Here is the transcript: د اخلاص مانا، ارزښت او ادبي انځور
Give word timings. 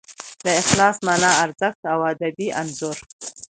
د 0.45 0.45
اخلاص 0.61 0.95
مانا، 1.05 1.31
ارزښت 1.43 1.81
او 1.91 1.99
ادبي 2.11 2.47
انځور 2.61 2.97